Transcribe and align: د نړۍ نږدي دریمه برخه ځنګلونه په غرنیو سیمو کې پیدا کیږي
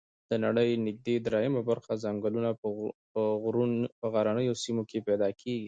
د 0.29 0.31
نړۍ 0.45 0.69
نږدي 0.85 1.15
دریمه 1.25 1.61
برخه 1.69 1.93
ځنګلونه 2.03 2.49
په 3.99 4.05
غرنیو 4.15 4.59
سیمو 4.63 4.83
کې 4.89 5.05
پیدا 5.07 5.29
کیږي 5.39 5.59